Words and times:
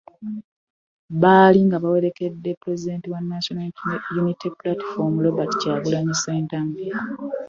Baali 1.21 1.59
nga 1.67 1.77
bawerekedde 1.83 2.49
Pulezidenti 2.61 3.07
wa 3.13 3.21
National 3.31 3.69
Unity 4.21 4.47
Platform 4.59 5.13
Robert 5.25 5.51
Kyagulanyi 5.61 6.13
Ssentamu 6.15 6.73